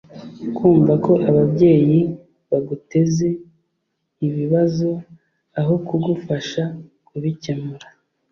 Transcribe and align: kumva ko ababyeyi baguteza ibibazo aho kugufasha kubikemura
kumva 0.55 0.93
ko 1.05 1.11
ababyeyi 1.29 1.99
baguteza 2.49 3.27
ibibazo 4.27 4.89
aho 5.59 5.73
kugufasha 5.87 6.63
kubikemura 7.07 7.87